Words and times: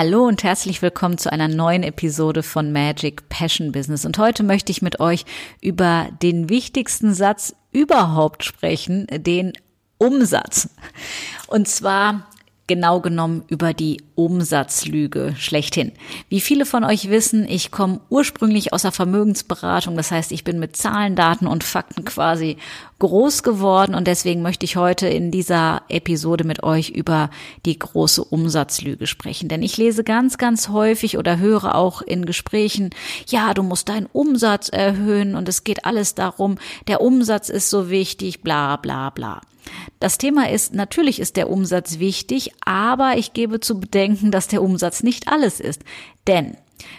Hallo 0.00 0.28
und 0.28 0.44
herzlich 0.44 0.80
willkommen 0.80 1.18
zu 1.18 1.32
einer 1.32 1.48
neuen 1.48 1.82
Episode 1.82 2.44
von 2.44 2.70
Magic 2.70 3.28
Passion 3.28 3.72
Business. 3.72 4.04
Und 4.04 4.16
heute 4.16 4.44
möchte 4.44 4.70
ich 4.70 4.80
mit 4.80 5.00
euch 5.00 5.24
über 5.60 6.06
den 6.22 6.48
wichtigsten 6.48 7.14
Satz 7.14 7.56
überhaupt 7.72 8.44
sprechen, 8.44 9.08
den 9.10 9.54
Umsatz. 9.98 10.68
Und 11.48 11.66
zwar 11.66 12.27
genau 12.68 13.00
genommen 13.00 13.42
über 13.48 13.74
die 13.74 14.00
Umsatzlüge 14.14 15.34
schlechthin. 15.36 15.92
Wie 16.28 16.40
viele 16.40 16.66
von 16.66 16.84
euch 16.84 17.10
wissen, 17.10 17.48
ich 17.48 17.72
komme 17.72 18.00
ursprünglich 18.10 18.72
aus 18.72 18.82
der 18.82 18.92
Vermögensberatung, 18.92 19.96
das 19.96 20.12
heißt, 20.12 20.30
ich 20.30 20.44
bin 20.44 20.60
mit 20.60 20.76
Zahlen, 20.76 21.16
Daten 21.16 21.48
und 21.48 21.64
Fakten 21.64 22.04
quasi 22.04 22.58
groß 23.00 23.42
geworden 23.42 23.94
und 23.94 24.06
deswegen 24.06 24.42
möchte 24.42 24.64
ich 24.64 24.76
heute 24.76 25.08
in 25.08 25.30
dieser 25.30 25.82
Episode 25.88 26.44
mit 26.44 26.62
euch 26.62 26.90
über 26.90 27.30
die 27.64 27.78
große 27.78 28.22
Umsatzlüge 28.22 29.06
sprechen. 29.06 29.48
Denn 29.48 29.62
ich 29.62 29.76
lese 29.76 30.04
ganz, 30.04 30.36
ganz 30.36 30.68
häufig 30.68 31.16
oder 31.16 31.38
höre 31.38 31.74
auch 31.74 32.02
in 32.02 32.26
Gesprächen, 32.26 32.90
ja, 33.28 33.54
du 33.54 33.62
musst 33.62 33.88
deinen 33.88 34.06
Umsatz 34.06 34.68
erhöhen 34.68 35.34
und 35.36 35.48
es 35.48 35.64
geht 35.64 35.84
alles 35.84 36.14
darum, 36.14 36.58
der 36.86 37.00
Umsatz 37.00 37.48
ist 37.48 37.70
so 37.70 37.88
wichtig, 37.88 38.42
bla 38.42 38.76
bla 38.76 39.10
bla. 39.10 39.40
Das 40.00 40.18
Thema 40.18 40.50
ist, 40.50 40.74
natürlich 40.74 41.20
ist 41.20 41.36
der 41.36 41.50
Umsatz 41.50 41.98
wichtig, 41.98 42.52
aber 42.64 43.16
ich 43.16 43.32
gebe 43.32 43.60
zu 43.60 43.80
bedenken, 43.80 44.30
dass 44.30 44.48
der 44.48 44.62
Umsatz 44.62 45.02
nicht 45.02 45.28
alles 45.28 45.60
ist. 45.60 45.82
Denn 46.26 46.56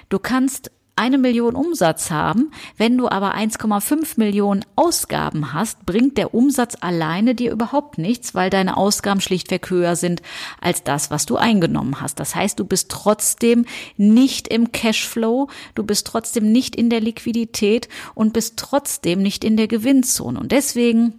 du 0.10 0.20
kannst 0.20 0.72
eine 1.00 1.18
Million 1.18 1.56
Umsatz 1.56 2.12
haben, 2.12 2.52
wenn 2.76 2.98
du 2.98 3.08
aber 3.08 3.34
1,5 3.34 4.16
Millionen 4.18 4.66
Ausgaben 4.76 5.54
hast, 5.54 5.86
bringt 5.86 6.18
der 6.18 6.34
Umsatz 6.34 6.76
alleine 6.82 7.36
dir 7.36 7.54
überhaupt 7.54 7.98
nichts, 7.98 8.36
weil 8.36 8.50
deine 8.50 8.76
Ausgaben 8.76 9.22
schlichtweg 9.22 9.70
höher 9.70 9.96
sind 9.96 10.22
als 10.60 10.84
das, 10.84 11.10
was 11.10 11.26
du 11.26 11.38
eingenommen 11.38 12.02
hast. 12.02 12.20
Das 12.20 12.36
heißt, 12.36 12.60
du 12.60 12.66
bist 12.66 12.92
trotzdem 12.92 13.66
nicht 13.96 14.50
im 14.50 14.74
Cashflow, 14.74 15.48
du 15.74 15.84
bist 15.84 16.06
trotzdem 16.06 16.52
nicht 16.52 16.76
in 16.76 16.90
der 16.90 17.00
Liquidität 17.00 17.88
und 18.14 18.34
bist 18.34 18.58
trotzdem 18.58 19.22
nicht 19.22 19.46
in 19.46 19.56
der 19.56 19.70
Gewinnzone. 19.70 20.38
Und 20.38 20.52
deswegen 20.52 21.18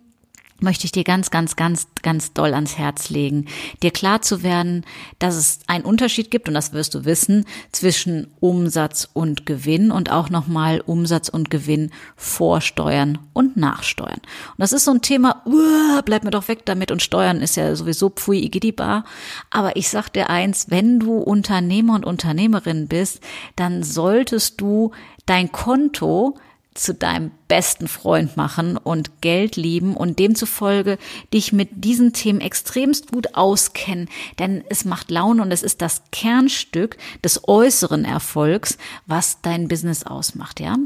möchte 0.63 0.85
ich 0.85 0.93
dir 0.93 1.05
ganz, 1.05 1.31
ganz, 1.31 1.57
ganz, 1.57 1.87
ganz 2.03 2.33
doll 2.33 2.55
ans 2.55 2.79
Herz 2.79 3.11
legen, 3.11 3.47
dir 3.83 3.91
klar 3.91 4.23
zu 4.23 4.43
werden, 4.43 4.85
dass 5.19 5.37
es 5.37 5.61
einen 5.67 5.85
Unterschied 5.85 6.31
gibt, 6.31 6.49
und 6.49 6.55
das 6.55 6.73
wirst 6.73 6.95
du 6.95 7.05
wissen, 7.05 7.45
zwischen 7.73 8.29
Umsatz 8.41 9.09
und 9.13 9.47
Gewinn 9.47 9.91
und 9.91 10.11
auch 10.11 10.31
nochmal 10.31 10.81
Umsatz 10.81 11.29
und 11.29 11.51
Gewinn 11.51 11.91
vorsteuern 12.17 13.19
und 13.33 13.57
nachsteuern. 13.57 14.21
Und 14.21 14.59
das 14.59 14.73
ist 14.73 14.85
so 14.85 14.93
ein 14.93 15.03
Thema, 15.03 15.43
uh, 15.47 16.03
bleib 16.05 16.25
mir 16.25 16.31
doch 16.31 16.49
weg 16.49 16.65
damit 16.65 16.91
und 16.91 17.03
Steuern 17.03 17.41
ist 17.41 17.57
ja 17.57 17.75
sowieso 17.75 18.11
pfui 18.11 18.45
igidibar. 18.45 19.05
Aber 19.51 19.77
ich 19.77 19.89
sag 19.89 20.11
dir 20.11 20.31
eins, 20.31 20.71
wenn 20.71 21.01
du 21.01 21.19
Unternehmer 21.19 21.95
und 21.95 22.07
Unternehmerin 22.07 22.89
bist, 22.89 23.21
dann 23.57 23.83
solltest 23.83 24.61
du 24.61 24.93
dein 25.27 25.53
Konto 25.53 26.37
zu 26.75 26.95
deinem 26.95 27.33
besten 27.49 27.89
Freund 27.89 28.37
machen 28.37 28.77
und 28.77 29.21
Geld 29.21 29.57
lieben 29.57 29.97
und 29.97 30.19
demzufolge 30.21 30.99
dich 31.35 31.53
mit 31.53 31.85
diesen 31.85 32.13
Themen 32.13 32.41
extremst 32.41 33.11
gut 33.11 33.35
auskennen, 33.35 34.09
denn 34.39 34.63
es 34.69 34.85
macht 34.85 35.11
Laune 35.11 35.43
und 35.43 35.51
es 35.51 35.65
ist 35.65 35.83
das 35.83 36.03
Kernstück 36.13 36.97
des 37.25 37.49
äußeren 37.49 38.05
Erfolgs, 38.05 38.79
was 39.07 39.43
dein 39.43 39.67
Business 39.67 40.05
ausmacht, 40.05 40.61
ja? 40.61 40.77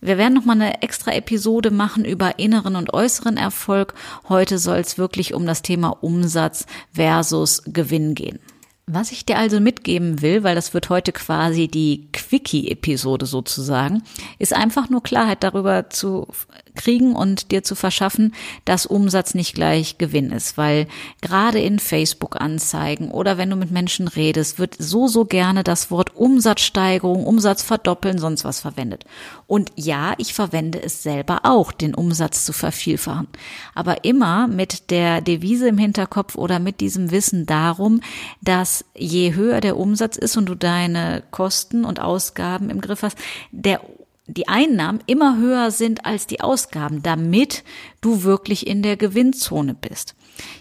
Wir 0.00 0.18
werden 0.18 0.34
noch 0.34 0.44
mal 0.44 0.52
eine 0.52 0.82
extra 0.82 1.12
Episode 1.12 1.72
machen 1.72 2.04
über 2.04 2.38
inneren 2.38 2.76
und 2.76 2.94
äußeren 2.94 3.36
Erfolg. 3.36 3.94
Heute 4.28 4.58
soll 4.58 4.78
es 4.78 4.98
wirklich 4.98 5.34
um 5.34 5.46
das 5.46 5.62
Thema 5.62 5.88
Umsatz 6.00 6.66
versus 6.92 7.62
Gewinn 7.66 8.14
gehen. 8.14 8.38
Was 8.86 9.12
ich 9.12 9.24
dir 9.24 9.38
also 9.38 9.60
mitgeben 9.60 10.20
will, 10.20 10.42
weil 10.42 10.54
das 10.54 10.74
wird 10.74 10.90
heute 10.90 11.12
quasi 11.12 11.68
die 11.68 12.08
Quickie-Episode 12.12 13.24
sozusagen, 13.24 14.02
ist 14.38 14.52
einfach 14.52 14.90
nur 14.90 15.02
Klarheit 15.02 15.42
darüber 15.42 15.88
zu 15.88 16.28
kriegen 16.74 17.14
und 17.14 17.50
dir 17.50 17.62
zu 17.62 17.74
verschaffen, 17.74 18.34
dass 18.64 18.86
Umsatz 18.86 19.34
nicht 19.34 19.54
gleich 19.54 19.98
Gewinn 19.98 20.30
ist, 20.30 20.56
weil 20.58 20.86
gerade 21.20 21.60
in 21.60 21.78
Facebook-Anzeigen 21.78 23.10
oder 23.10 23.38
wenn 23.38 23.50
du 23.50 23.56
mit 23.56 23.70
Menschen 23.70 24.08
redest, 24.08 24.58
wird 24.58 24.76
so, 24.78 25.06
so 25.06 25.24
gerne 25.24 25.64
das 25.64 25.90
Wort 25.90 26.16
Umsatzsteigerung, 26.16 27.26
Umsatz 27.26 27.62
verdoppeln, 27.62 28.18
sonst 28.18 28.44
was 28.44 28.60
verwendet. 28.60 29.04
Und 29.46 29.70
ja, 29.76 30.14
ich 30.18 30.34
verwende 30.34 30.82
es 30.82 31.02
selber 31.02 31.40
auch, 31.44 31.72
den 31.72 31.94
Umsatz 31.94 32.44
zu 32.44 32.52
vervielfachen. 32.52 33.28
Aber 33.74 34.04
immer 34.04 34.48
mit 34.48 34.90
der 34.90 35.20
Devise 35.20 35.68
im 35.68 35.78
Hinterkopf 35.78 36.36
oder 36.36 36.58
mit 36.58 36.80
diesem 36.80 37.10
Wissen 37.10 37.46
darum, 37.46 38.00
dass 38.40 38.84
je 38.96 39.34
höher 39.34 39.60
der 39.60 39.76
Umsatz 39.76 40.16
ist 40.16 40.36
und 40.36 40.46
du 40.46 40.54
deine 40.54 41.22
Kosten 41.30 41.84
und 41.84 42.00
Ausgaben 42.00 42.70
im 42.70 42.80
Griff 42.80 43.02
hast, 43.02 43.18
der 43.52 43.80
die 44.26 44.48
Einnahmen 44.48 45.00
immer 45.06 45.38
höher 45.38 45.70
sind 45.70 46.06
als 46.06 46.26
die 46.26 46.40
Ausgaben, 46.40 47.02
damit 47.02 47.62
du 48.00 48.22
wirklich 48.22 48.66
in 48.66 48.82
der 48.82 48.96
Gewinnzone 48.96 49.74
bist. 49.74 50.14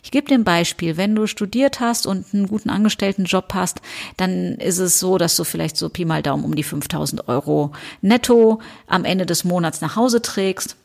Ich 0.04 0.12
gebe 0.12 0.28
dir 0.28 0.36
ein 0.36 0.44
Beispiel. 0.44 0.98
Wenn 0.98 1.16
du 1.16 1.28
studiert 1.28 1.80
hast 1.80 2.06
und 2.06 2.34
einen 2.34 2.48
guten 2.48 2.70
Angestelltenjob 2.70 3.54
hast, 3.54 3.82
dann 4.18 4.56
ist 4.56 4.80
es 4.80 5.00
so, 5.00 5.18
dass 5.18 5.36
du 5.36 5.44
vielleicht 5.44 5.78
so 5.78 5.90
Pi 5.90 6.06
mal 6.06 6.22
Daumen 6.22 6.44
um 6.44 6.56
die 6.56 6.64
5000 6.64 7.28
Euro 7.28 7.72
netto 8.02 8.60
am 8.88 9.06
Ende 9.06 9.26
des 9.26 9.46
Monats 9.46 9.82
nach 9.82 9.96
Hause 9.96 10.22
trägst 10.22 10.76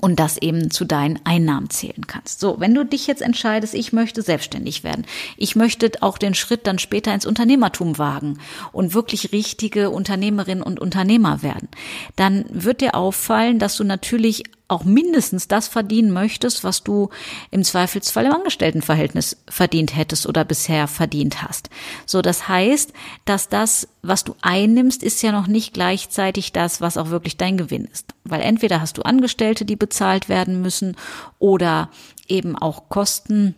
und 0.00 0.18
das 0.18 0.38
eben 0.38 0.70
zu 0.70 0.84
deinen 0.84 1.20
Einnahmen 1.24 1.70
zählen 1.70 2.06
kannst. 2.06 2.40
So, 2.40 2.58
wenn 2.58 2.74
du 2.74 2.84
dich 2.84 3.06
jetzt 3.06 3.22
entscheidest, 3.22 3.74
ich 3.74 3.92
möchte 3.92 4.22
selbstständig 4.22 4.84
werden, 4.84 5.06
ich 5.36 5.56
möchte 5.56 5.90
auch 6.00 6.18
den 6.18 6.34
Schritt 6.34 6.66
dann 6.66 6.78
später 6.78 7.14
ins 7.14 7.26
Unternehmertum 7.26 7.98
wagen 7.98 8.38
und 8.72 8.94
wirklich 8.94 9.32
richtige 9.32 9.90
Unternehmerinnen 9.90 10.62
und 10.62 10.80
Unternehmer 10.80 11.42
werden, 11.42 11.68
dann 12.16 12.44
wird 12.48 12.80
dir 12.80 12.94
auffallen, 12.94 13.58
dass 13.58 13.76
du 13.76 13.84
natürlich 13.84 14.44
auch 14.66 14.84
mindestens 14.84 15.46
das 15.46 15.68
verdienen 15.68 16.10
möchtest, 16.10 16.64
was 16.64 16.82
du 16.82 17.10
im 17.50 17.64
Zweifelsfall 17.64 18.26
im 18.26 18.32
Angestelltenverhältnis 18.32 19.36
verdient 19.48 19.94
hättest 19.94 20.26
oder 20.26 20.44
bisher 20.44 20.88
verdient 20.88 21.42
hast. 21.42 21.68
So, 22.06 22.22
das 22.22 22.48
heißt, 22.48 22.92
dass 23.26 23.48
das, 23.48 23.88
was 24.02 24.24
du 24.24 24.34
einnimmst, 24.40 25.02
ist 25.02 25.22
ja 25.22 25.32
noch 25.32 25.46
nicht 25.46 25.74
gleichzeitig 25.74 26.52
das, 26.52 26.80
was 26.80 26.96
auch 26.96 27.10
wirklich 27.10 27.36
dein 27.36 27.58
Gewinn 27.58 27.84
ist. 27.84 28.14
Weil 28.24 28.40
entweder 28.40 28.80
hast 28.80 28.96
du 28.96 29.02
Angestellte, 29.02 29.66
die 29.66 29.76
bezahlt 29.76 30.30
werden 30.30 30.62
müssen 30.62 30.96
oder 31.38 31.90
eben 32.26 32.56
auch 32.56 32.88
Kosten, 32.88 33.54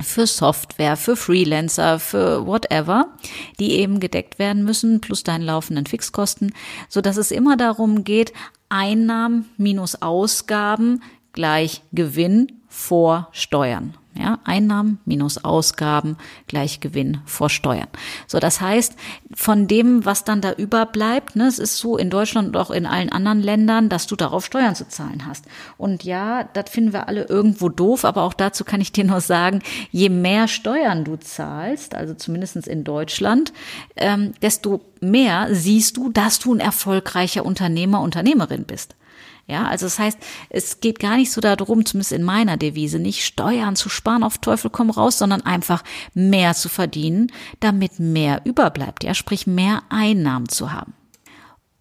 für 0.00 0.26
Software, 0.26 0.96
für 0.96 1.16
Freelancer, 1.16 1.98
für 1.98 2.46
whatever, 2.46 3.08
die 3.58 3.72
eben 3.72 4.00
gedeckt 4.00 4.38
werden 4.38 4.64
müssen, 4.64 5.00
plus 5.00 5.22
deinen 5.22 5.42
laufenden 5.42 5.86
Fixkosten, 5.86 6.52
so 6.88 7.00
dass 7.00 7.16
es 7.16 7.30
immer 7.30 7.56
darum 7.56 8.04
geht, 8.04 8.32
Einnahmen 8.68 9.46
minus 9.56 10.00
Ausgaben 10.02 11.02
gleich 11.32 11.82
Gewinn 11.92 12.62
vor 12.76 13.28
Steuern. 13.32 13.94
Ja, 14.18 14.38
Einnahmen 14.44 14.98
minus 15.04 15.44
Ausgaben 15.44 16.16
gleich 16.46 16.80
Gewinn 16.80 17.18
vor 17.24 17.50
Steuern. 17.50 17.88
So, 18.26 18.38
das 18.38 18.60
heißt, 18.60 18.96
von 19.34 19.66
dem, 19.66 20.04
was 20.04 20.24
dann 20.24 20.40
da 20.40 20.52
überbleibt, 20.52 21.36
ne, 21.36 21.46
es 21.46 21.58
ist 21.58 21.78
so 21.78 21.96
in 21.96 22.10
Deutschland 22.10 22.48
und 22.48 22.56
auch 22.56 22.70
in 22.70 22.86
allen 22.86 23.10
anderen 23.10 23.42
Ländern, 23.42 23.88
dass 23.88 24.06
du 24.06 24.14
darauf 24.14 24.44
Steuern 24.46 24.74
zu 24.74 24.88
zahlen 24.88 25.26
hast. 25.26 25.46
Und 25.76 26.04
ja, 26.04 26.44
das 26.44 26.70
finden 26.70 26.92
wir 26.92 27.08
alle 27.08 27.24
irgendwo 27.24 27.68
doof, 27.68 28.04
aber 28.04 28.22
auch 28.22 28.34
dazu 28.34 28.64
kann 28.64 28.80
ich 28.80 28.92
dir 28.92 29.04
nur 29.04 29.20
sagen, 29.20 29.60
je 29.90 30.08
mehr 30.08 30.48
Steuern 30.48 31.04
du 31.04 31.16
zahlst, 31.16 31.94
also 31.94 32.14
zumindestens 32.14 32.66
in 32.66 32.84
Deutschland, 32.84 33.52
ähm, 33.96 34.32
desto 34.40 34.80
mehr 35.00 35.48
siehst 35.50 35.96
du, 35.96 36.10
dass 36.10 36.38
du 36.38 36.54
ein 36.54 36.60
erfolgreicher 36.60 37.44
Unternehmer, 37.44 38.00
Unternehmerin 38.00 38.64
bist. 38.64 38.96
Ja, 39.48 39.68
also 39.68 39.86
das 39.86 39.98
heißt, 39.98 40.18
es 40.50 40.80
geht 40.80 40.98
gar 40.98 41.16
nicht 41.16 41.30
so 41.30 41.40
darum, 41.40 41.86
zumindest 41.86 42.12
in 42.12 42.24
meiner 42.24 42.56
Devise, 42.56 42.98
nicht 42.98 43.24
Steuern 43.24 43.76
zu 43.76 43.88
sparen 43.88 44.24
auf 44.24 44.38
Teufel 44.38 44.70
komm 44.70 44.90
raus, 44.90 45.18
sondern 45.18 45.42
einfach 45.42 45.84
mehr 46.14 46.54
zu 46.54 46.68
verdienen, 46.68 47.30
damit 47.60 48.00
mehr 48.00 48.42
überbleibt, 48.44 49.04
ja, 49.04 49.14
sprich 49.14 49.46
mehr 49.46 49.84
Einnahmen 49.88 50.48
zu 50.48 50.72
haben. 50.72 50.94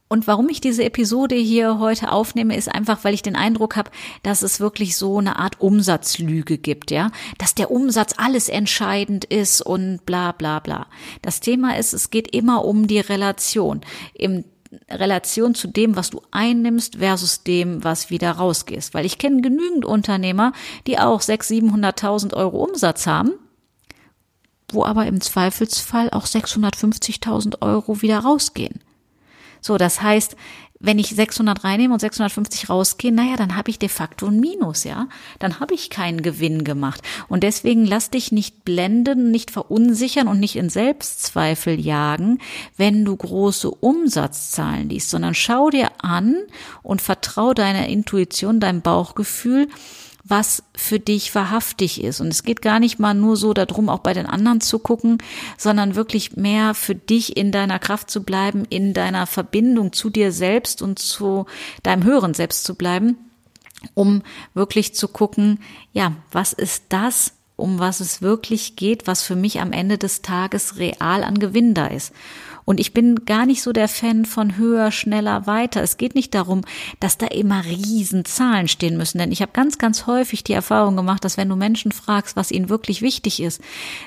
Und 0.07 0.27
warum 0.27 0.49
ich 0.49 0.61
diese 0.61 0.83
Episode 0.83 1.33
hier 1.33 1.79
heute 1.79 2.11
aufnehme, 2.11 2.55
ist 2.55 2.69
einfach, 2.69 3.03
weil 3.03 3.15
ich 3.15 3.23
den 3.23 3.35
Eindruck 3.35 3.75
habe, 3.75 3.89
dass 4.21 4.43
es 4.43 4.59
wirklich 4.59 4.95
so 4.95 5.17
eine 5.17 5.39
Art 5.39 5.59
Umsatzlüge 5.59 6.59
gibt, 6.59 6.91
ja, 6.91 7.09
dass 7.39 7.55
der 7.55 7.71
Umsatz 7.71 8.13
alles 8.17 8.47
entscheidend 8.47 9.25
ist 9.25 9.61
und 9.61 10.05
bla 10.05 10.31
bla 10.31 10.59
bla. 10.59 10.85
Das 11.23 11.39
Thema 11.39 11.77
ist, 11.77 11.93
es 11.93 12.11
geht 12.11 12.35
immer 12.35 12.63
um 12.65 12.85
die 12.85 12.99
Relation. 12.99 13.81
Im 14.13 14.45
Relation 14.89 15.55
zu 15.55 15.67
dem, 15.67 15.95
was 15.95 16.09
du 16.09 16.21
einnimmst 16.31 16.97
versus 16.97 17.43
dem, 17.43 17.83
was 17.83 18.09
wieder 18.09 18.31
rausgehst. 18.31 18.93
Weil 18.93 19.05
ich 19.05 19.17
kenne 19.17 19.41
genügend 19.41 19.85
Unternehmer, 19.85 20.53
die 20.87 20.99
auch 20.99 21.21
600.000, 21.21 21.71
700.000 21.71 22.33
Euro 22.33 22.63
Umsatz 22.63 23.07
haben, 23.07 23.33
wo 24.71 24.85
aber 24.85 25.05
im 25.05 25.21
Zweifelsfall 25.21 26.09
auch 26.11 26.25
650.000 26.25 27.61
Euro 27.61 28.01
wieder 28.01 28.19
rausgehen. 28.19 28.81
So, 29.61 29.77
das 29.77 30.01
heißt, 30.01 30.35
wenn 30.79 30.99
ich 30.99 31.09
600 31.09 31.63
reinnehme 31.63 31.93
und 31.93 31.99
650 31.99 32.69
rausgehe, 32.69 33.11
naja, 33.11 33.37
dann 33.37 33.55
habe 33.55 33.71
ich 33.71 33.79
de 33.79 33.87
facto 33.89 34.27
ein 34.27 34.39
Minus, 34.39 34.83
ja. 34.83 35.07
Dann 35.39 35.59
habe 35.59 35.73
ich 35.73 35.89
keinen 35.89 36.21
Gewinn 36.21 36.63
gemacht. 36.63 37.01
Und 37.29 37.43
deswegen 37.43 37.85
lass 37.85 38.09
dich 38.09 38.31
nicht 38.31 38.65
blenden, 38.65 39.31
nicht 39.31 39.51
verunsichern 39.51 40.27
und 40.27 40.39
nicht 40.39 40.57
in 40.57 40.69
Selbstzweifel 40.69 41.79
jagen, 41.79 42.39
wenn 42.75 43.05
du 43.05 43.15
große 43.15 43.71
Umsatzzahlen 43.71 44.89
liest, 44.89 45.09
sondern 45.09 45.33
schau 45.33 45.69
dir 45.69 45.91
an 45.99 46.35
und 46.83 47.01
vertrau 47.01 47.53
deiner 47.53 47.87
Intuition, 47.87 48.59
deinem 48.59 48.81
Bauchgefühl, 48.81 49.69
was 50.27 50.63
für 50.75 50.99
dich 50.99 51.33
wahrhaftig 51.35 52.03
ist. 52.03 52.19
Und 52.19 52.29
es 52.29 52.43
geht 52.43 52.63
gar 52.63 52.79
nicht 52.79 52.97
mal 52.97 53.13
nur 53.13 53.37
so 53.37 53.53
darum, 53.53 53.89
auch 53.89 53.99
bei 53.99 54.13
den 54.13 54.25
anderen 54.25 54.59
zu 54.59 54.79
gucken, 54.79 55.19
sondern 55.57 55.95
wirklich 55.95 56.35
mehr 56.35 56.73
für 56.73 56.95
dich 56.95 57.37
in 57.37 57.51
deiner 57.51 57.77
Kraft 57.77 58.09
zu 58.09 58.23
bleiben, 58.23 58.65
in 58.65 58.93
deiner 58.93 59.27
Verbindung 59.27 59.93
zu 59.93 60.09
dir 60.09 60.31
selbst 60.31 60.81
und 60.81 60.97
zu 60.97 61.45
deinem 61.83 62.03
höheren 62.03 62.33
Selbst 62.33 62.63
zu 62.63 62.73
bleiben, 62.73 63.17
um 63.93 64.23
wirklich 64.55 64.95
zu 64.95 65.07
gucken, 65.07 65.59
ja, 65.93 66.13
was 66.31 66.53
ist 66.53 66.85
das, 66.89 67.33
um 67.55 67.79
was 67.79 67.99
es 67.99 68.21
wirklich 68.21 68.75
geht, 68.75 69.07
was 69.07 69.23
für 69.23 69.35
mich 69.35 69.61
am 69.61 69.71
Ende 69.71 69.97
des 69.97 70.21
Tages 70.21 70.77
real 70.77 71.23
an 71.23 71.39
Gewinn 71.39 71.73
da 71.73 71.87
ist. 71.87 72.13
Und 72.65 72.79
ich 72.79 72.93
bin 72.93 73.25
gar 73.25 73.45
nicht 73.45 73.61
so 73.61 73.71
der 73.71 73.87
Fan 73.87 74.25
von 74.25 74.57
höher, 74.57 74.91
schneller, 74.91 75.45
weiter. 75.45 75.83
Es 75.83 75.97
geht 75.97 76.15
nicht 76.15 76.33
darum, 76.33 76.61
dass 76.99 77.19
da 77.19 77.27
immer 77.27 77.63
riesen 77.63 78.25
Zahlen 78.25 78.67
stehen 78.67 78.97
müssen. 78.97 79.19
Denn 79.19 79.31
ich 79.31 79.43
habe 79.43 79.51
ganz, 79.51 79.77
ganz 79.77 80.07
häufig 80.07 80.43
die 80.43 80.53
Erfahrung 80.53 80.95
gemacht, 80.95 81.23
dass 81.23 81.37
wenn 81.37 81.47
du 81.47 81.55
Menschen 81.55 81.91
fragst, 81.91 82.35
was 82.35 82.51
ihnen 82.51 82.67
wirklich 82.67 83.03
wichtig 83.03 83.39
ist, 83.39 83.61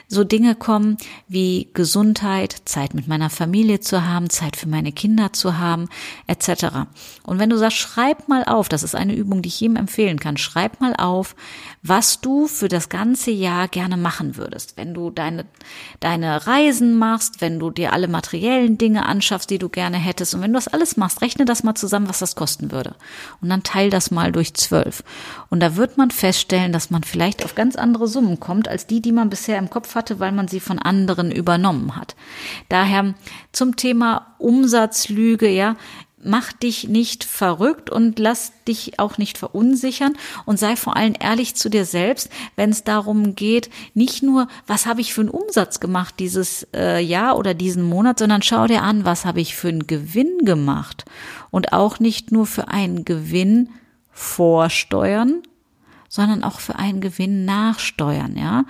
so 0.08 0.24
Dinge 0.24 0.56
kommen 0.56 0.96
wie 1.28 1.70
Gesundheit, 1.72 2.56
Zeit 2.64 2.94
mit 2.94 3.06
meiner 3.06 3.30
Familie 3.30 3.78
zu 3.78 4.04
haben, 4.04 4.28
Zeit 4.28 4.56
für 4.56 4.68
meine 4.68 4.90
Kinder 4.90 5.32
zu 5.32 5.58
haben, 5.58 5.88
etc. 6.26 6.88
Und 7.22 7.38
wenn 7.38 7.50
du 7.50 7.56
sagst, 7.56 7.78
schreib 7.78 8.26
mal 8.26 8.44
auf, 8.44 8.68
das 8.68 8.82
ist 8.82 8.96
eine 8.96 9.14
Übung, 9.14 9.40
die 9.40 9.50
ich 9.50 9.60
jedem 9.60 9.76
empfehlen 9.76 10.18
kann, 10.18 10.36
schreib 10.36 10.80
mal 10.80 10.96
auf, 10.96 11.36
was 11.84 12.20
du 12.20 12.48
für 12.48 12.68
das 12.68 12.88
ganze 12.88 13.30
Jahr 13.38 13.68
gerne 13.68 13.96
machen 13.96 14.36
würdest. 14.36 14.76
Wenn 14.76 14.94
du 14.94 15.10
deine, 15.10 15.46
deine 16.00 16.46
Reisen 16.46 16.98
machst, 16.98 17.40
wenn 17.40 17.58
du 17.58 17.70
dir 17.70 17.92
alle 17.92 18.08
materiellen 18.08 18.78
Dinge 18.78 19.06
anschaffst, 19.06 19.50
die 19.50 19.58
du 19.58 19.68
gerne 19.68 19.96
hättest. 19.96 20.34
Und 20.34 20.42
wenn 20.42 20.52
du 20.52 20.58
das 20.58 20.68
alles 20.68 20.96
machst, 20.96 21.22
rechne 21.22 21.44
das 21.44 21.62
mal 21.62 21.74
zusammen, 21.74 22.08
was 22.08 22.18
das 22.18 22.36
kosten 22.36 22.72
würde. 22.72 22.94
Und 23.40 23.48
dann 23.48 23.62
teil 23.62 23.90
das 23.90 24.10
mal 24.10 24.32
durch 24.32 24.54
zwölf. 24.54 25.02
Und 25.50 25.60
da 25.60 25.76
wird 25.76 25.96
man 25.96 26.10
feststellen, 26.10 26.72
dass 26.72 26.90
man 26.90 27.02
vielleicht 27.02 27.44
auf 27.44 27.54
ganz 27.54 27.76
andere 27.76 28.08
Summen 28.08 28.40
kommt, 28.40 28.68
als 28.68 28.86
die, 28.86 29.00
die 29.00 29.12
man 29.12 29.30
bisher 29.30 29.58
im 29.58 29.70
Kopf 29.70 29.94
hatte, 29.94 30.18
weil 30.20 30.32
man 30.32 30.48
sie 30.48 30.60
von 30.60 30.78
anderen 30.78 31.30
übernommen 31.30 31.96
hat. 31.96 32.16
Daher 32.68 33.14
zum 33.52 33.76
Thema 33.76 34.34
Umsatzlüge, 34.38 35.48
ja, 35.48 35.76
mach 36.22 36.52
dich 36.52 36.88
nicht 36.88 37.24
verrückt 37.24 37.90
und 37.90 38.18
lass 38.18 38.52
dich 38.66 38.98
auch 38.98 39.18
nicht 39.18 39.38
verunsichern 39.38 40.16
und 40.46 40.58
sei 40.58 40.76
vor 40.76 40.96
allem 40.96 41.14
ehrlich 41.18 41.54
zu 41.54 41.68
dir 41.68 41.84
selbst, 41.84 42.28
wenn 42.56 42.70
es 42.70 42.84
darum 42.84 43.34
geht, 43.34 43.70
nicht 43.94 44.22
nur, 44.22 44.48
was 44.66 44.86
habe 44.86 45.00
ich 45.00 45.14
für 45.14 45.22
einen 45.22 45.30
Umsatz 45.30 45.80
gemacht 45.80 46.14
dieses 46.18 46.66
äh, 46.74 47.00
Jahr 47.00 47.36
oder 47.38 47.54
diesen 47.54 47.84
Monat, 47.84 48.18
sondern 48.18 48.42
schau 48.42 48.66
dir 48.66 48.82
an, 48.82 49.04
was 49.04 49.24
habe 49.24 49.40
ich 49.40 49.54
für 49.54 49.68
einen 49.68 49.86
Gewinn 49.86 50.44
gemacht 50.44 51.04
und 51.50 51.72
auch 51.72 52.00
nicht 52.00 52.32
nur 52.32 52.46
für 52.46 52.68
einen 52.68 53.04
Gewinn 53.04 53.70
vorsteuern, 54.10 55.42
sondern 56.08 56.42
auch 56.42 56.60
für 56.60 56.76
einen 56.76 57.00
Gewinn 57.00 57.44
nachsteuern, 57.44 58.36
ja? 58.36 58.64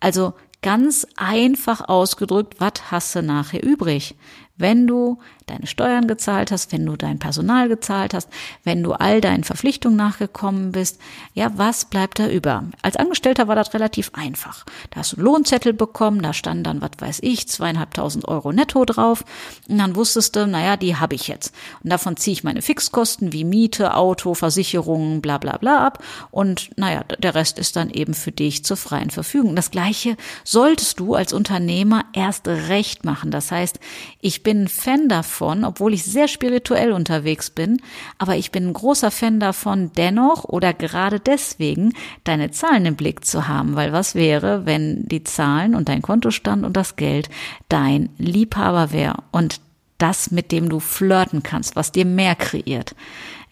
Also 0.00 0.34
ganz 0.62 1.06
einfach 1.16 1.88
ausgedrückt, 1.88 2.56
was 2.58 2.90
hast 2.90 3.14
du 3.14 3.22
nachher 3.22 3.62
übrig? 3.62 4.14
Wenn 4.60 4.86
du 4.86 5.18
deine 5.46 5.66
Steuern 5.66 6.06
gezahlt 6.06 6.52
hast, 6.52 6.72
wenn 6.72 6.86
du 6.86 6.96
dein 6.96 7.18
Personal 7.18 7.68
gezahlt 7.68 8.14
hast, 8.14 8.28
wenn 8.62 8.82
du 8.82 8.92
all 8.92 9.20
deinen 9.20 9.44
Verpflichtungen 9.44 9.96
nachgekommen 9.96 10.72
bist, 10.72 11.00
ja, 11.34 11.50
was 11.56 11.86
bleibt 11.86 12.18
da 12.18 12.28
über? 12.28 12.64
Als 12.82 12.96
Angestellter 12.96 13.48
war 13.48 13.56
das 13.56 13.74
relativ 13.74 14.10
einfach. 14.14 14.64
Da 14.90 15.00
hast 15.00 15.12
du 15.12 15.16
einen 15.16 15.24
Lohnzettel 15.24 15.72
bekommen, 15.72 16.22
da 16.22 16.32
stand 16.32 16.66
dann, 16.66 16.80
was 16.80 16.90
weiß 16.98 17.18
ich, 17.22 17.48
zweieinhalbtausend 17.48 18.28
Euro 18.28 18.52
netto 18.52 18.84
drauf. 18.84 19.24
Und 19.68 19.78
dann 19.78 19.96
wusstest 19.96 20.36
du, 20.36 20.46
naja, 20.46 20.76
die 20.76 20.96
habe 20.96 21.14
ich 21.14 21.28
jetzt. 21.28 21.54
Und 21.82 21.90
davon 21.90 22.16
ziehe 22.16 22.32
ich 22.32 22.44
meine 22.44 22.62
Fixkosten 22.62 23.32
wie 23.32 23.44
Miete, 23.44 23.94
Auto, 23.94 24.34
Versicherungen, 24.34 25.20
bla 25.20 25.38
bla 25.38 25.56
bla 25.56 25.86
ab. 25.86 26.02
Und 26.30 26.70
naja, 26.76 27.04
der 27.18 27.34
Rest 27.34 27.58
ist 27.58 27.76
dann 27.76 27.90
eben 27.90 28.14
für 28.14 28.32
dich 28.32 28.64
zur 28.64 28.76
freien 28.76 29.10
Verfügung. 29.10 29.56
Das 29.56 29.70
gleiche 29.70 30.16
solltest 30.44 31.00
du 31.00 31.14
als 31.14 31.32
Unternehmer 31.32 32.04
erst 32.12 32.46
recht 32.46 33.04
machen. 33.04 33.30
Das 33.30 33.50
heißt, 33.50 33.80
ich 34.20 34.42
bin 34.42 34.49
Fan 34.68 35.08
davon, 35.08 35.40
davon, 35.40 35.64
obwohl 35.64 35.94
ich 35.94 36.04
sehr 36.04 36.28
spirituell 36.28 36.92
unterwegs 36.92 37.50
bin, 37.50 37.80
aber 38.18 38.36
ich 38.36 38.50
bin 38.50 38.68
ein 38.68 38.72
großer 38.72 39.10
Fan 39.10 39.40
davon, 39.40 39.90
dennoch 39.96 40.44
oder 40.44 40.72
gerade 40.74 41.20
deswegen 41.20 41.92
deine 42.24 42.50
Zahlen 42.50 42.86
im 42.86 42.96
Blick 42.96 43.24
zu 43.24 43.48
haben, 43.48 43.76
weil 43.76 43.92
was 43.92 44.14
wäre, 44.14 44.66
wenn 44.66 45.06
die 45.08 45.24
Zahlen 45.24 45.74
und 45.74 45.88
dein 45.88 46.02
Kontostand 46.02 46.64
und 46.64 46.76
das 46.76 46.96
Geld 46.96 47.28
dein 47.68 48.10
Liebhaber 48.18 48.92
wäre 48.92 49.22
und 49.30 49.60
das, 49.98 50.30
mit 50.30 50.52
dem 50.52 50.68
du 50.68 50.80
flirten 50.80 51.42
kannst, 51.42 51.76
was 51.76 51.92
dir 51.92 52.06
mehr 52.06 52.34
kreiert. 52.34 52.94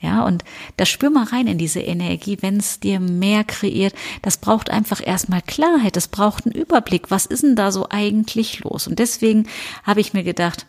Ja, 0.01 0.25
und 0.25 0.45
da 0.77 0.87
spür 0.87 1.11
mal 1.11 1.25
rein 1.25 1.49
in 1.49 1.59
diese 1.59 1.81
Energie, 1.81 2.39
wenn 2.41 2.59
es 2.59 2.79
dir 2.79 3.01
mehr 3.01 3.43
kreiert. 3.43 3.95
Das 4.23 4.37
braucht 4.37 4.71
einfach 4.71 5.05
erstmal 5.05 5.43
Klarheit, 5.43 5.97
das 5.97 6.07
braucht 6.07 6.47
einen 6.47 6.55
Überblick. 6.55 7.11
Was 7.11 7.27
ist 7.27 7.43
denn 7.43 7.57
da 7.57 7.73
so 7.73 7.89
eigentlich 7.91 8.61
los? 8.61 8.87
Und 8.87 9.01
deswegen 9.01 9.49
habe 9.83 10.01
ich 10.01 10.15
mir 10.15 10.23
gedacht, 10.23 10.67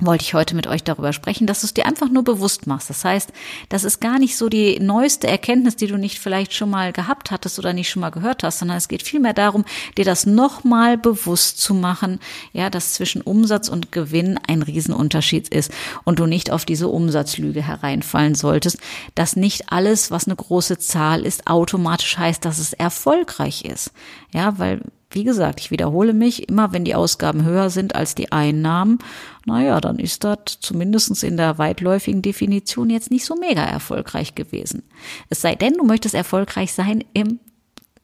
wollte 0.00 0.24
ich 0.24 0.34
heute 0.34 0.56
mit 0.56 0.66
euch 0.66 0.82
darüber 0.82 1.12
sprechen, 1.12 1.46
dass 1.46 1.60
du 1.60 1.66
es 1.66 1.74
dir 1.74 1.86
einfach 1.86 2.08
nur 2.08 2.24
bewusst 2.24 2.66
machst. 2.66 2.90
Das 2.90 3.04
heißt, 3.04 3.32
das 3.68 3.84
ist 3.84 4.00
gar 4.00 4.18
nicht 4.18 4.36
so 4.36 4.48
die 4.48 4.80
neueste 4.80 5.28
Erkenntnis, 5.28 5.76
die 5.76 5.86
du 5.86 5.96
nicht 5.96 6.18
vielleicht 6.18 6.52
schon 6.52 6.68
mal 6.68 6.92
gehabt 6.92 7.30
hattest 7.30 7.60
oder 7.60 7.72
nicht 7.72 7.88
schon 7.88 8.00
mal 8.00 8.10
gehört 8.10 8.42
hast, 8.42 8.58
sondern 8.58 8.76
es 8.76 8.88
geht 8.88 9.04
vielmehr 9.04 9.34
darum, 9.34 9.64
dir 9.96 10.04
das 10.04 10.26
nochmal 10.26 10.98
bewusst 10.98 11.60
zu 11.60 11.74
machen, 11.74 12.18
ja, 12.52 12.70
dass 12.70 12.94
zwischen 12.94 13.22
Umsatz 13.22 13.68
und 13.68 13.92
Gewinn 13.92 14.36
ein 14.48 14.62
Riesenunterschied 14.62 15.48
ist 15.48 15.70
und 16.02 16.18
du 16.18 16.26
nicht 16.26 16.50
auf 16.50 16.64
diese 16.64 16.88
Umsatzlüge 16.88 17.62
hereinfallen 17.62 18.34
solltest, 18.34 18.78
dass 19.14 19.36
nicht 19.36 19.70
alles, 19.70 20.10
was 20.10 20.26
eine 20.26 20.34
große 20.34 20.78
Zahl 20.78 21.24
ist, 21.24 21.46
automatisch 21.46 22.18
heißt, 22.18 22.44
dass 22.44 22.58
es 22.58 22.72
erfolgreich 22.72 23.64
ist. 23.64 23.92
Ja, 24.32 24.58
weil 24.58 24.80
wie 25.14 25.24
gesagt, 25.24 25.60
ich 25.60 25.70
wiederhole 25.70 26.12
mich, 26.12 26.48
immer 26.48 26.72
wenn 26.72 26.84
die 26.84 26.94
Ausgaben 26.94 27.44
höher 27.44 27.70
sind 27.70 27.94
als 27.94 28.14
die 28.14 28.32
Einnahmen, 28.32 28.98
naja, 29.46 29.80
dann 29.80 29.98
ist 29.98 30.24
das 30.24 30.58
zumindest 30.60 31.22
in 31.22 31.36
der 31.36 31.58
weitläufigen 31.58 32.22
Definition 32.22 32.90
jetzt 32.90 33.10
nicht 33.10 33.24
so 33.24 33.36
mega 33.36 33.62
erfolgreich 33.62 34.34
gewesen. 34.34 34.82
Es 35.30 35.40
sei 35.40 35.54
denn, 35.54 35.74
du 35.74 35.84
möchtest 35.84 36.14
erfolgreich 36.14 36.72
sein 36.72 37.04
im 37.12 37.38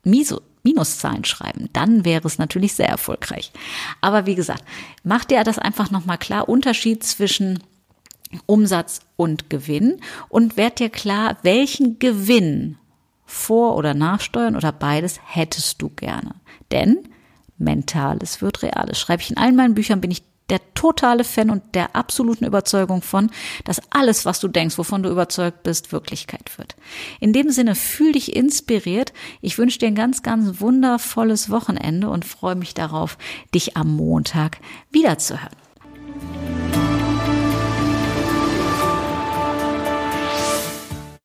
Miso. 0.04 0.40
Minuszahlen 0.62 1.24
schreiben, 1.24 1.70
dann 1.72 2.04
wäre 2.04 2.28
es 2.28 2.36
natürlich 2.36 2.74
sehr 2.74 2.88
erfolgreich. 2.88 3.50
Aber 4.02 4.26
wie 4.26 4.34
gesagt, 4.34 4.62
mach 5.02 5.24
dir 5.24 5.42
das 5.42 5.58
einfach 5.58 5.90
nochmal 5.90 6.18
klar, 6.18 6.50
Unterschied 6.50 7.02
zwischen 7.02 7.60
Umsatz 8.44 9.00
und 9.16 9.48
Gewinn 9.48 10.00
und 10.28 10.56
werd 10.58 10.78
dir 10.78 10.90
klar, 10.90 11.38
welchen 11.42 11.98
Gewinn 11.98 12.76
vor- 13.30 13.76
oder 13.76 13.94
nachsteuern 13.94 14.56
oder 14.56 14.72
beides 14.72 15.20
hättest 15.24 15.80
du 15.80 15.88
gerne. 15.88 16.34
Denn 16.72 17.08
Mentales 17.58 18.42
wird 18.42 18.62
Reales. 18.62 18.98
Schreibe 18.98 19.22
ich 19.22 19.30
in 19.30 19.36
allen 19.36 19.54
meinen 19.54 19.74
Büchern, 19.74 20.00
bin 20.00 20.10
ich 20.10 20.22
der 20.48 20.60
totale 20.74 21.22
Fan 21.22 21.48
und 21.48 21.76
der 21.76 21.94
absoluten 21.94 22.44
Überzeugung 22.44 23.02
von, 23.02 23.30
dass 23.64 23.80
alles, 23.90 24.24
was 24.24 24.40
du 24.40 24.48
denkst, 24.48 24.78
wovon 24.78 25.04
du 25.04 25.10
überzeugt 25.10 25.62
bist, 25.62 25.92
Wirklichkeit 25.92 26.58
wird. 26.58 26.74
In 27.20 27.32
dem 27.32 27.50
Sinne, 27.50 27.76
fühl 27.76 28.12
dich 28.12 28.34
inspiriert. 28.34 29.12
Ich 29.40 29.58
wünsche 29.58 29.78
dir 29.78 29.86
ein 29.86 29.94
ganz, 29.94 30.22
ganz 30.22 30.60
wundervolles 30.60 31.50
Wochenende 31.50 32.10
und 32.10 32.24
freue 32.24 32.56
mich 32.56 32.74
darauf, 32.74 33.16
dich 33.54 33.76
am 33.76 33.94
Montag 33.94 34.58
wiederzuhören. 34.90 35.54